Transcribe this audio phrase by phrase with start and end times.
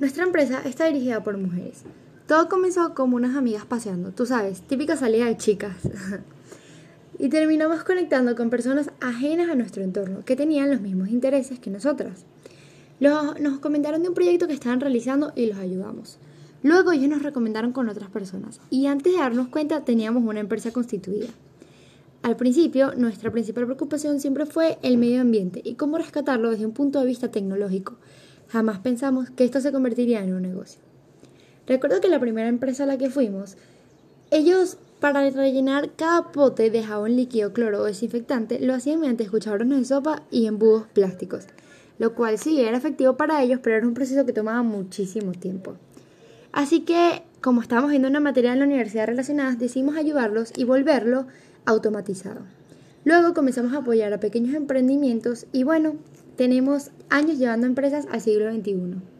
[0.00, 1.82] Nuestra empresa está dirigida por mujeres.
[2.28, 5.74] Todo comenzó como unas amigas paseando, tú sabes, típica salida de chicas.
[7.18, 11.70] y terminamos conectando con personas ajenas a nuestro entorno, que tenían los mismos intereses que
[11.70, 12.26] nosotras.
[13.00, 16.18] nos comentaron de un proyecto que estaban realizando y los ayudamos.
[16.62, 20.70] Luego ellos nos recomendaron con otras personas y antes de darnos cuenta teníamos una empresa
[20.70, 21.28] constituida.
[22.22, 26.72] Al principio, nuestra principal preocupación siempre fue el medio ambiente y cómo rescatarlo desde un
[26.72, 27.96] punto de vista tecnológico.
[28.48, 30.80] Jamás pensamos que esto se convertiría en un negocio.
[31.66, 33.56] Recuerdo que la primera empresa a la que fuimos,
[34.30, 39.68] ellos para rellenar cada pote de jabón líquido, cloro o desinfectante lo hacían mediante escuchadores
[39.68, 41.46] de sopa y embudos plásticos,
[41.98, 45.74] lo cual sí era efectivo para ellos, pero era un proceso que tomaba muchísimo tiempo.
[46.52, 51.26] Así que, como estábamos viendo una materia en la universidad relacionada, decidimos ayudarlos y volverlo
[51.66, 52.40] automatizado.
[53.04, 55.94] Luego comenzamos a apoyar a pequeños emprendimientos y bueno,
[56.38, 59.02] tenemos años llevando empresas al siglo XXI.